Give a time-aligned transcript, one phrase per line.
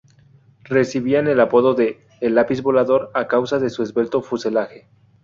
[0.63, 4.87] Recibían el apodo de "el lápiz volador" a causa de su esbelto fuselaje.